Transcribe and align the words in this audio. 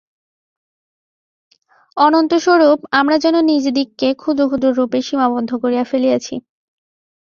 অনন্তস্বরূপ 1.97 2.79
আমরা 2.99 3.15
যেন 3.23 3.35
নিজদিগকে 3.51 4.09
ক্ষুদ্র 4.13 4.43
ক্ষুদ্র 4.47 4.67
রূপে 4.77 4.99
সীমাবদ্ধ 5.07 5.51
করিয়া 5.63 5.83
ফেলিয়াছি। 5.83 6.35